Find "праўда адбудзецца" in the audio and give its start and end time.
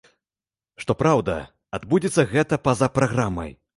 1.01-2.25